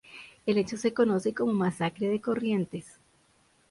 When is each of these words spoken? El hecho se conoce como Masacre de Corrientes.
El 0.47 0.57
hecho 0.57 0.77
se 0.77 0.95
conoce 0.95 1.35
como 1.35 1.53
Masacre 1.53 2.07
de 2.09 2.19
Corrientes. 2.19 2.97